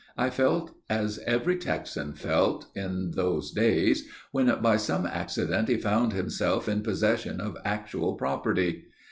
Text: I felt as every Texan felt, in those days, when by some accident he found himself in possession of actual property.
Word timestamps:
I 0.17 0.31
felt 0.31 0.71
as 0.89 1.19
every 1.27 1.57
Texan 1.57 2.13
felt, 2.13 2.65
in 2.73 3.11
those 3.11 3.51
days, 3.51 4.09
when 4.31 4.47
by 4.59 4.77
some 4.77 5.05
accident 5.05 5.69
he 5.69 5.77
found 5.77 6.11
himself 6.11 6.67
in 6.67 6.81
possession 6.81 7.39
of 7.39 7.55
actual 7.63 8.15
property. 8.15 8.85